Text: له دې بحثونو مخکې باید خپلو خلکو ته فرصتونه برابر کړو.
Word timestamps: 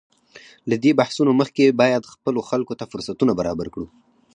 له 0.69 0.75
دې 0.83 0.91
بحثونو 0.99 1.31
مخکې 1.41 1.77
باید 1.81 2.11
خپلو 2.13 2.39
خلکو 2.49 2.73
ته 2.79 2.85
فرصتونه 2.91 3.31
برابر 3.39 3.67
کړو. 3.73 3.87